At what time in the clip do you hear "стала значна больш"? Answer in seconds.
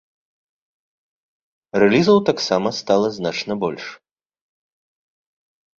2.81-3.85